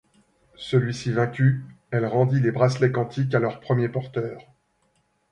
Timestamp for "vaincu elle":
1.11-2.07